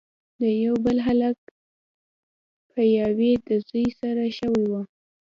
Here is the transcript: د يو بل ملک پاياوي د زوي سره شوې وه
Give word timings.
د 0.41 0.43
يو 0.63 0.75
بل 0.83 0.97
ملک 1.07 1.39
پاياوي 2.71 3.33
د 3.47 3.49
زوي 3.67 3.85
سره 3.99 4.23
شوې 4.39 4.65
وه 4.71 4.81